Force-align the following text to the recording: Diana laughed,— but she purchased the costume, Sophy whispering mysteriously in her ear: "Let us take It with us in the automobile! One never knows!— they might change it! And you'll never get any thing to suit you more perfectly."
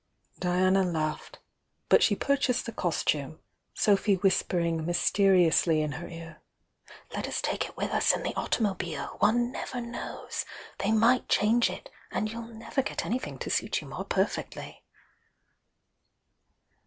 Diana 0.39 0.81
laughed,— 0.83 1.37
but 1.87 2.01
she 2.01 2.15
purchased 2.15 2.65
the 2.65 2.71
costume, 2.71 3.39
Sophy 3.75 4.15
whispering 4.15 4.83
mysteriously 4.83 5.83
in 5.83 5.91
her 5.91 6.07
ear: 6.07 6.41
"Let 7.13 7.27
us 7.27 7.39
take 7.39 7.65
It 7.67 7.77
with 7.77 7.91
us 7.91 8.11
in 8.11 8.23
the 8.23 8.33
automobile! 8.35 9.17
One 9.19 9.51
never 9.51 9.79
knows!— 9.79 10.43
they 10.79 10.91
might 10.91 11.29
change 11.29 11.69
it! 11.69 11.91
And 12.09 12.31
you'll 12.31 12.47
never 12.47 12.81
get 12.81 13.05
any 13.05 13.19
thing 13.19 13.37
to 13.37 13.51
suit 13.51 13.79
you 13.79 13.89
more 13.89 14.05
perfectly." 14.05 14.83